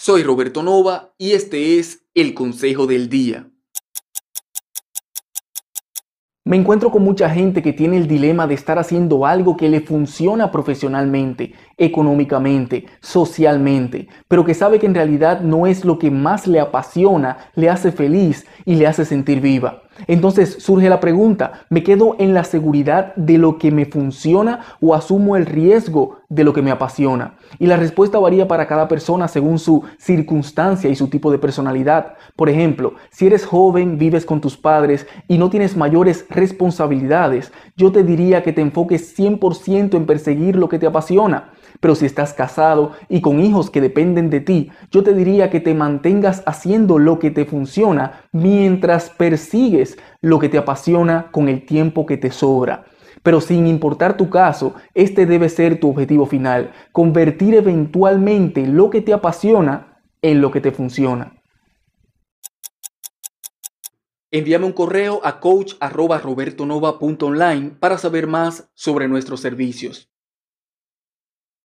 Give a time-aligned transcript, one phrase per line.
[0.00, 3.50] Soy Roberto Nova y este es el Consejo del Día.
[6.44, 9.80] Me encuentro con mucha gente que tiene el dilema de estar haciendo algo que le
[9.80, 16.46] funciona profesionalmente, económicamente, socialmente, pero que sabe que en realidad no es lo que más
[16.46, 19.82] le apasiona, le hace feliz y le hace sentir viva.
[20.06, 24.94] Entonces surge la pregunta, ¿me quedo en la seguridad de lo que me funciona o
[24.94, 27.34] asumo el riesgo de lo que me apasiona?
[27.58, 32.14] Y la respuesta varía para cada persona según su circunstancia y su tipo de personalidad.
[32.36, 37.92] Por ejemplo, si eres joven, vives con tus padres y no tienes mayores responsabilidades, yo
[37.92, 41.50] te diría que te enfoques 100% en perseguir lo que te apasiona.
[41.80, 45.60] Pero si estás casado y con hijos que dependen de ti, yo te diría que
[45.60, 49.87] te mantengas haciendo lo que te funciona mientras persigues
[50.20, 52.86] lo que te apasiona con el tiempo que te sobra.
[53.22, 59.00] Pero sin importar tu caso, este debe ser tu objetivo final, convertir eventualmente lo que
[59.00, 61.34] te apasiona en lo que te funciona.
[64.30, 70.10] Envíame un correo a coach.robertonova.online para saber más sobre nuestros servicios.